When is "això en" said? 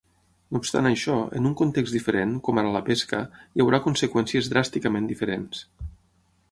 0.89-1.49